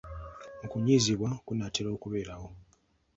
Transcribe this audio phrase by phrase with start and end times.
[0.65, 2.47] Okunyiizibwa kunaatera okubeerawo.